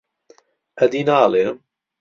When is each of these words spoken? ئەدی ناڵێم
ئەدی 0.77 1.01
ناڵێم 1.09 1.55